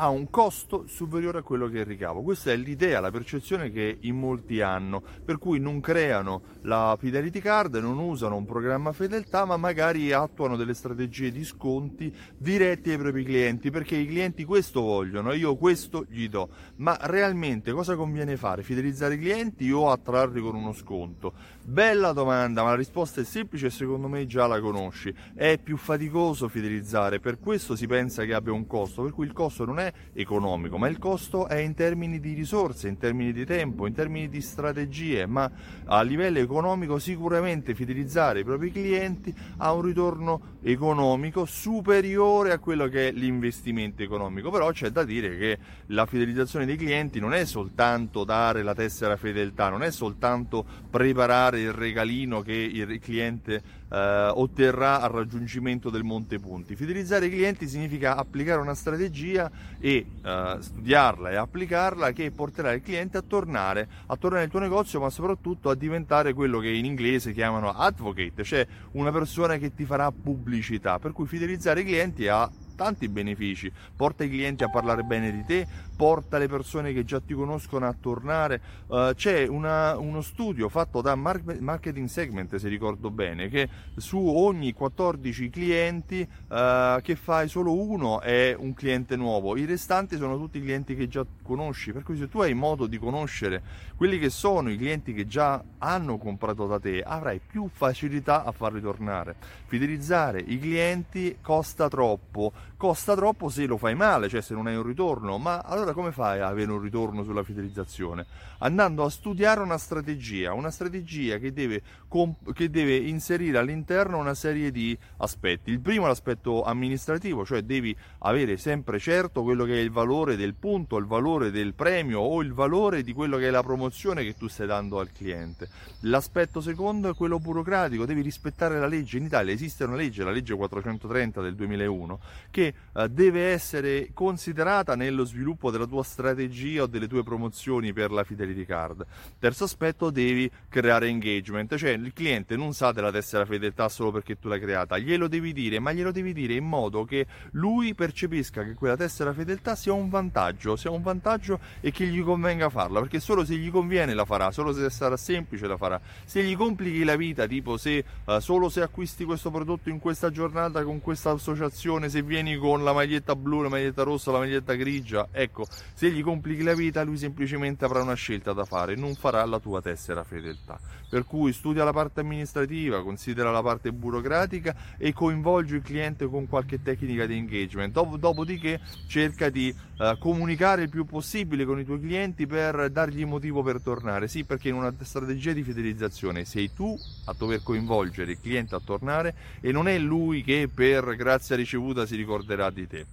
ha 0.00 0.08
un 0.08 0.30
costo 0.30 0.84
superiore 0.86 1.40
a 1.40 1.42
quello 1.42 1.68
che 1.68 1.84
ricavo. 1.84 2.22
Questa 2.22 2.50
è 2.50 2.56
l'idea, 2.56 3.00
la 3.00 3.10
percezione 3.10 3.70
che 3.70 3.98
in 4.00 4.18
molti 4.18 4.62
hanno, 4.62 5.02
per 5.22 5.36
cui 5.36 5.60
non 5.60 5.80
creano 5.80 6.40
la 6.62 6.96
Fidelity 6.98 7.38
Card, 7.40 7.74
non 7.74 7.98
usano 7.98 8.36
un 8.36 8.46
programma 8.46 8.92
fedeltà, 8.92 9.44
ma 9.44 9.58
magari 9.58 10.10
attuano 10.10 10.56
delle 10.56 10.72
strategie 10.72 11.30
di 11.30 11.44
sconti 11.44 12.10
diretti 12.34 12.90
ai 12.90 12.96
propri 12.96 13.24
clienti, 13.24 13.70
perché 13.70 13.96
i 13.96 14.06
clienti 14.06 14.44
questo 14.44 14.80
vogliono, 14.80 15.34
io 15.34 15.56
questo 15.56 16.06
gli 16.08 16.30
do. 16.30 16.48
Ma 16.76 16.96
realmente 17.02 17.70
cosa 17.72 17.94
conviene 17.94 18.38
fare? 18.38 18.62
Fidelizzare 18.62 19.16
i 19.16 19.18
clienti 19.18 19.70
o 19.70 19.90
attrarli 19.90 20.40
con 20.40 20.54
uno 20.54 20.72
sconto? 20.72 21.34
Bella 21.62 22.12
domanda, 22.12 22.62
ma 22.62 22.70
la 22.70 22.76
risposta 22.76 23.20
è 23.20 23.24
semplice 23.24 23.66
e 23.66 23.70
secondo 23.70 24.08
me 24.08 24.24
già 24.24 24.46
la 24.46 24.60
conosci. 24.60 25.14
È 25.34 25.58
più 25.62 25.76
faticoso 25.76 26.48
fidelizzare, 26.48 27.20
per 27.20 27.38
questo 27.38 27.76
si 27.76 27.86
pensa 27.86 28.24
che 28.24 28.32
abbia 28.32 28.54
un 28.54 28.66
costo, 28.66 29.02
per 29.02 29.12
cui 29.12 29.26
il 29.26 29.34
costo 29.34 29.66
non 29.66 29.78
è 29.78 29.89
economico, 30.12 30.78
ma 30.78 30.88
il 30.88 30.98
costo 30.98 31.46
è 31.46 31.56
in 31.56 31.74
termini 31.74 32.20
di 32.20 32.34
risorse, 32.34 32.88
in 32.88 32.98
termini 32.98 33.32
di 33.32 33.44
tempo, 33.44 33.86
in 33.86 33.94
termini 33.94 34.28
di 34.28 34.40
strategie, 34.40 35.26
ma 35.26 35.50
a 35.84 36.02
livello 36.02 36.38
economico 36.38 36.98
sicuramente 36.98 37.74
fidelizzare 37.74 38.40
i 38.40 38.44
propri 38.44 38.70
clienti 38.70 39.34
ha 39.58 39.72
un 39.72 39.82
ritorno 39.82 40.40
economico 40.62 41.44
superiore 41.44 42.52
a 42.52 42.58
quello 42.58 42.88
che 42.88 43.08
è 43.08 43.12
l'investimento 43.12 44.02
economico, 44.02 44.50
però 44.50 44.70
c'è 44.70 44.90
da 44.90 45.04
dire 45.04 45.36
che 45.36 45.58
la 45.86 46.06
fidelizzazione 46.06 46.66
dei 46.66 46.76
clienti 46.76 47.20
non 47.20 47.34
è 47.34 47.44
soltanto 47.44 48.24
dare 48.24 48.62
la 48.62 48.74
tessera 48.74 49.16
fedeltà, 49.16 49.68
non 49.68 49.82
è 49.82 49.90
soltanto 49.90 50.64
preparare 50.90 51.60
il 51.60 51.72
regalino 51.72 52.42
che 52.42 52.52
il 52.52 52.98
cliente 53.00 53.78
eh, 53.90 54.30
otterrà 54.32 55.00
al 55.00 55.10
raggiungimento 55.10 55.90
del 55.90 56.04
monte 56.04 56.38
punti. 56.38 56.76
Fidelizzare 56.76 57.26
i 57.26 57.30
clienti 57.30 57.68
significa 57.68 58.16
applicare 58.16 58.60
una 58.60 58.74
strategia 58.74 59.50
e 59.78 60.06
eh, 60.22 60.56
studiarla 60.60 61.30
e 61.30 61.36
applicarla 61.36 62.12
che 62.12 62.30
porterà 62.30 62.72
il 62.72 62.82
cliente 62.82 63.18
a 63.18 63.22
tornare, 63.22 63.88
a 64.06 64.16
tornare 64.16 64.42
nel 64.42 64.50
tuo 64.50 64.60
negozio, 64.60 65.00
ma 65.00 65.10
soprattutto 65.10 65.70
a 65.70 65.74
diventare 65.74 66.32
quello 66.32 66.58
che 66.60 66.70
in 66.70 66.84
inglese 66.84 67.32
chiamano 67.32 67.70
advocate, 67.70 68.44
cioè 68.44 68.66
una 68.92 69.10
persona 69.10 69.56
che 69.56 69.74
ti 69.74 69.84
farà 69.84 70.10
pubblicità. 70.10 70.98
Per 70.98 71.12
cui 71.12 71.26
fidelizzare 71.26 71.80
i 71.80 71.84
clienti 71.84 72.28
ha 72.28 72.48
tanti 72.80 73.10
benefici, 73.10 73.70
porta 73.94 74.24
i 74.24 74.30
clienti 74.30 74.64
a 74.64 74.70
parlare 74.70 75.02
bene 75.02 75.30
di 75.30 75.44
te, 75.44 75.66
porta 75.94 76.38
le 76.38 76.48
persone 76.48 76.94
che 76.94 77.04
già 77.04 77.20
ti 77.20 77.34
conoscono 77.34 77.86
a 77.86 77.94
tornare. 77.98 78.58
Uh, 78.86 79.12
c'è 79.12 79.46
una, 79.46 79.98
uno 79.98 80.22
studio 80.22 80.70
fatto 80.70 81.02
da 81.02 81.14
Marketing 81.14 82.08
Segment, 82.08 82.56
se 82.56 82.68
ricordo 82.68 83.10
bene, 83.10 83.50
che 83.50 83.68
su 83.96 84.18
ogni 84.18 84.72
14 84.72 85.50
clienti 85.50 86.26
uh, 86.48 87.02
che 87.02 87.16
fai 87.16 87.48
solo 87.48 87.74
uno 87.74 88.22
è 88.22 88.56
un 88.58 88.72
cliente 88.72 89.14
nuovo, 89.14 89.58
i 89.58 89.66
restanti 89.66 90.16
sono 90.16 90.38
tutti 90.38 90.58
clienti 90.58 90.96
che 90.96 91.06
già 91.06 91.26
conosci, 91.42 91.92
per 91.92 92.02
cui 92.02 92.16
se 92.16 92.30
tu 92.30 92.40
hai 92.40 92.54
modo 92.54 92.86
di 92.86 92.96
conoscere 92.96 93.62
quelli 93.94 94.18
che 94.18 94.30
sono 94.30 94.70
i 94.70 94.78
clienti 94.78 95.12
che 95.12 95.26
già 95.26 95.62
hanno 95.76 96.16
comprato 96.16 96.66
da 96.66 96.80
te, 96.80 97.02
avrai 97.02 97.42
più 97.46 97.68
facilità 97.70 98.44
a 98.44 98.52
farli 98.52 98.80
tornare. 98.80 99.36
Fidelizzare 99.66 100.40
i 100.40 100.58
clienti 100.58 101.36
costa 101.42 101.88
troppo, 101.88 102.52
costa 102.76 103.14
troppo 103.14 103.48
se 103.48 103.66
lo 103.66 103.76
fai 103.76 103.94
male, 103.94 104.28
cioè 104.28 104.40
se 104.40 104.54
non 104.54 104.66
hai 104.66 104.76
un 104.76 104.82
ritorno, 104.82 105.38
ma 105.38 105.58
allora 105.58 105.92
come 105.92 106.12
fai 106.12 106.40
a 106.40 106.48
avere 106.48 106.70
un 106.70 106.80
ritorno 106.80 107.24
sulla 107.24 107.42
fidelizzazione? 107.42 108.26
Andando 108.58 109.04
a 109.04 109.10
studiare 109.10 109.60
una 109.60 109.78
strategia, 109.78 110.52
una 110.52 110.70
strategia 110.70 111.38
che 111.38 111.52
deve, 111.52 111.82
comp- 112.08 112.52
che 112.52 112.70
deve 112.70 112.96
inserire 112.96 113.58
all'interno 113.58 114.18
una 114.18 114.34
serie 114.34 114.70
di 114.70 114.96
aspetti. 115.18 115.70
Il 115.70 115.80
primo 115.80 116.04
è 116.04 116.08
l'aspetto 116.08 116.62
amministrativo, 116.62 117.44
cioè 117.44 117.62
devi 117.62 117.96
avere 118.18 118.56
sempre 118.56 118.98
certo 118.98 119.42
quello 119.42 119.64
che 119.64 119.74
è 119.74 119.80
il 119.80 119.90
valore 119.90 120.36
del 120.36 120.54
punto, 120.54 120.96
il 120.96 121.06
valore 121.06 121.50
del 121.50 121.74
premio 121.74 122.20
o 122.20 122.42
il 122.42 122.52
valore 122.52 123.02
di 123.02 123.12
quello 123.12 123.36
che 123.36 123.48
è 123.48 123.50
la 123.50 123.62
promozione 123.62 124.24
che 124.24 124.34
tu 124.36 124.48
stai 124.48 124.66
dando 124.66 124.98
al 124.98 125.12
cliente. 125.12 125.68
L'aspetto 126.00 126.60
secondo 126.60 127.10
è 127.10 127.14
quello 127.14 127.38
burocratico, 127.38 128.06
devi 128.06 128.22
rispettare 128.22 128.78
la 128.78 128.86
legge. 128.86 129.18
In 129.18 129.24
Italia 129.24 129.52
esiste 129.52 129.84
una 129.84 129.96
legge, 129.96 130.24
la 130.24 130.30
legge 130.30 130.54
430 130.54 131.40
del 131.40 131.54
2001, 131.54 132.20
che 132.50 132.59
eh, 132.66 133.08
deve 133.08 133.50
essere 133.50 134.10
considerata 134.12 134.94
nello 134.94 135.24
sviluppo 135.24 135.70
della 135.70 135.86
tua 135.86 136.02
strategia 136.02 136.82
o 136.82 136.86
delle 136.86 137.08
tue 137.08 137.22
promozioni 137.22 137.92
per 137.92 138.10
la 138.10 138.24
Fidelity 138.24 138.64
Card. 138.64 139.04
Terzo 139.38 139.64
aspetto, 139.64 140.10
devi 140.10 140.50
creare 140.68 141.08
engagement, 141.08 141.76
cioè 141.76 141.90
il 141.90 142.12
cliente 142.12 142.56
non 142.56 142.72
sa 142.72 142.92
della 142.92 143.10
tessera 143.10 143.44
fedeltà 143.44 143.88
solo 143.88 144.10
perché 144.10 144.38
tu 144.38 144.48
l'hai 144.48 144.60
creata, 144.60 144.98
glielo 144.98 145.28
devi 145.28 145.52
dire, 145.52 145.78
ma 145.78 145.92
glielo 145.92 146.12
devi 146.12 146.32
dire 146.32 146.54
in 146.54 146.64
modo 146.64 147.04
che 147.04 147.26
lui 147.52 147.94
percepisca 147.94 148.64
che 148.64 148.74
quella 148.74 148.96
tessera 148.96 149.32
fedeltà 149.32 149.74
sia 149.74 149.92
un 149.92 150.08
vantaggio, 150.08 150.76
sia 150.76 150.90
un 150.90 151.02
vantaggio 151.02 151.58
e 151.80 151.90
che 151.90 152.06
gli 152.06 152.22
convenga 152.22 152.68
farla, 152.68 153.00
perché 153.00 153.20
solo 153.20 153.44
se 153.44 153.54
gli 153.56 153.70
conviene 153.70 154.14
la 154.14 154.24
farà, 154.24 154.50
solo 154.50 154.72
se 154.72 154.88
sarà 154.90 155.16
semplice 155.16 155.66
la 155.66 155.76
farà. 155.76 156.00
Se 156.24 156.42
gli 156.42 156.56
complichi 156.56 157.04
la 157.04 157.16
vita, 157.16 157.46
tipo 157.46 157.76
se 157.76 158.04
uh, 158.24 158.38
solo 158.38 158.68
se 158.68 158.82
acquisti 158.82 159.24
questo 159.24 159.50
prodotto 159.50 159.90
in 159.90 159.98
questa 159.98 160.30
giornata 160.30 160.82
con 160.82 161.00
questa 161.00 161.30
associazione, 161.30 162.08
se 162.08 162.22
vieni 162.22 162.39
con 162.58 162.82
la 162.82 162.92
maglietta 162.92 163.36
blu, 163.36 163.62
la 163.62 163.68
maglietta 163.68 164.02
rossa, 164.02 164.30
la 164.30 164.38
maglietta 164.38 164.74
grigia, 164.74 165.28
ecco, 165.30 165.66
se 165.92 166.10
gli 166.10 166.22
complichi 166.22 166.62
la 166.62 166.74
vita 166.74 167.02
lui 167.02 167.18
semplicemente 167.18 167.84
avrà 167.84 168.00
una 168.00 168.14
scelta 168.14 168.52
da 168.52 168.64
fare, 168.64 168.94
non 168.94 169.14
farà 169.14 169.44
la 169.44 169.58
tua 169.58 169.82
tessera 169.82 170.24
fedeltà. 170.24 170.80
Per 171.10 171.24
cui 171.24 171.52
studia 171.52 171.84
la 171.84 171.92
parte 171.92 172.20
amministrativa, 172.20 173.02
considera 173.02 173.50
la 173.50 173.62
parte 173.62 173.92
burocratica 173.92 174.74
e 174.96 175.12
coinvolgi 175.12 175.74
il 175.74 175.82
cliente 175.82 176.26
con 176.28 176.46
qualche 176.46 176.82
tecnica 176.82 177.26
di 177.26 177.36
engagement. 177.36 177.92
Dop- 177.92 178.16
dopodiché 178.16 178.80
cerca 179.08 179.50
di 179.50 179.74
uh, 179.98 180.16
comunicare 180.18 180.82
il 180.82 180.88
più 180.88 181.04
possibile 181.04 181.64
con 181.64 181.80
i 181.80 181.84
tuoi 181.84 182.00
clienti 182.00 182.46
per 182.46 182.90
dargli 182.90 183.24
motivo 183.24 183.62
per 183.62 183.80
tornare. 183.82 184.28
Sì, 184.28 184.44
perché 184.44 184.68
in 184.68 184.76
una 184.76 184.94
strategia 185.00 185.52
di 185.52 185.64
fidelizzazione 185.64 186.44
sei 186.44 186.72
tu 186.72 186.96
a 187.24 187.34
dover 187.36 187.60
coinvolgere 187.62 188.30
il 188.30 188.40
cliente 188.40 188.76
a 188.76 188.80
tornare 188.84 189.34
e 189.60 189.72
non 189.72 189.88
è 189.88 189.98
lui 189.98 190.42
che 190.42 190.68
per 190.72 191.16
grazia 191.16 191.56
ricevuta 191.56 192.06
si 192.06 192.14
ricorderà 192.30 192.70
di 192.70 192.86
te. 192.86 193.06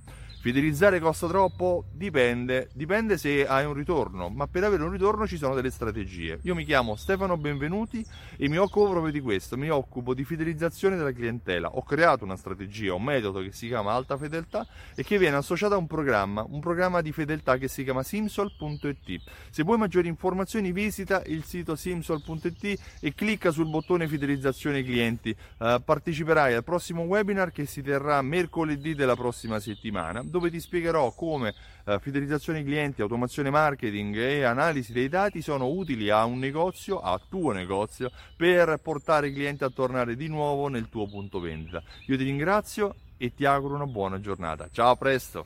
Fidelizzare 0.47 1.01
costa 1.01 1.27
troppo? 1.27 1.83
Dipende, 1.91 2.69
dipende 2.73 3.17
se 3.17 3.45
hai 3.45 3.65
un 3.65 3.73
ritorno, 3.73 4.29
ma 4.29 4.47
per 4.47 4.63
avere 4.63 4.81
un 4.81 4.91
ritorno 4.91 5.27
ci 5.27 5.35
sono 5.35 5.53
delle 5.53 5.69
strategie. 5.69 6.39
Io 6.43 6.55
mi 6.55 6.63
chiamo 6.63 6.95
Stefano 6.95 7.35
Benvenuti 7.35 8.05
e 8.37 8.47
mi 8.47 8.55
occupo 8.55 8.91
proprio 8.91 9.11
di 9.11 9.19
questo, 9.19 9.57
mi 9.57 9.67
occupo 9.67 10.13
di 10.13 10.23
fidelizzazione 10.23 10.95
della 10.95 11.11
clientela. 11.11 11.75
Ho 11.75 11.83
creato 11.83 12.23
una 12.23 12.37
strategia, 12.37 12.93
un 12.93 13.03
metodo 13.03 13.41
che 13.41 13.51
si 13.51 13.67
chiama 13.67 13.91
Alta 13.91 14.15
Fedeltà 14.15 14.65
e 14.95 15.03
che 15.03 15.17
viene 15.17 15.35
associato 15.35 15.73
a 15.73 15.77
un 15.77 15.85
programma, 15.85 16.45
un 16.47 16.61
programma 16.61 17.01
di 17.01 17.11
fedeltà 17.11 17.57
che 17.57 17.67
si 17.67 17.83
chiama 17.83 18.01
simsol.it. 18.01 19.21
Se 19.49 19.63
vuoi 19.63 19.77
maggiori 19.77 20.07
informazioni 20.07 20.71
visita 20.71 21.23
il 21.25 21.43
sito 21.43 21.75
simsol.it 21.75 22.79
e 23.01 23.13
clicca 23.13 23.51
sul 23.51 23.67
bottone 23.67 24.07
fidelizzazione 24.07 24.81
clienti. 24.81 25.35
Uh, 25.57 25.83
parteciperai 25.83 26.53
al 26.53 26.63
prossimo 26.63 27.01
webinar 27.01 27.51
che 27.51 27.65
si 27.65 27.81
terrà 27.81 28.21
mercoledì 28.21 28.95
della 28.95 29.15
prossima 29.17 29.59
settimana 29.59 30.23
dove 30.37 30.51
ti 30.51 30.59
spiegherò 30.59 31.11
come 31.13 31.53
eh, 31.85 31.99
fidelizzazione 31.99 32.63
clienti, 32.63 33.01
automazione 33.01 33.49
marketing 33.49 34.15
e 34.15 34.43
analisi 34.43 34.93
dei 34.93 35.09
dati 35.09 35.41
sono 35.41 35.67
utili 35.67 36.09
a 36.09 36.25
un 36.25 36.37
negozio, 36.37 36.99
a 36.99 37.19
tuo 37.27 37.51
negozio, 37.51 38.11
per 38.35 38.79
portare 38.81 39.29
i 39.29 39.33
clienti 39.33 39.63
a 39.63 39.69
tornare 39.69 40.15
di 40.15 40.27
nuovo 40.27 40.67
nel 40.67 40.89
tuo 40.89 41.07
punto 41.07 41.39
vendita. 41.39 41.81
Io 42.05 42.17
ti 42.17 42.23
ringrazio 42.23 42.95
e 43.17 43.33
ti 43.33 43.45
auguro 43.45 43.75
una 43.75 43.87
buona 43.87 44.19
giornata. 44.19 44.69
Ciao, 44.71 44.91
a 44.91 44.95
presto! 44.95 45.45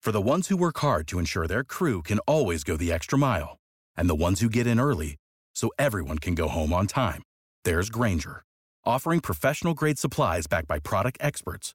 For 0.00 0.12
the 0.12 0.20
ones 0.20 0.48
who 0.48 0.56
work 0.56 0.78
hard 0.78 1.06
to 1.08 1.18
ensure 1.18 1.46
their 1.46 1.64
crew 1.64 2.02
can 2.02 2.18
always 2.26 2.62
go 2.64 2.76
the 2.76 2.92
extra 2.92 3.18
mile, 3.18 3.56
and 3.96 4.08
the 4.08 4.14
ones 4.14 4.40
who 4.40 4.48
get 4.48 4.66
in 4.66 4.80
early 4.80 5.16
so 5.54 5.70
everyone 5.76 6.18
can 6.18 6.34
go 6.34 6.48
home 6.48 6.72
on 6.72 6.86
time, 6.86 7.22
there's 7.64 7.90
Granger, 7.90 8.42
offering 8.84 9.20
professional 9.20 9.74
grade 9.74 9.98
supplies 9.98 10.46
backed 10.46 10.68
by 10.68 10.78
product 10.78 11.18
experts 11.20 11.74